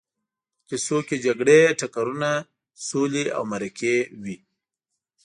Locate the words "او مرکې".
3.35-3.95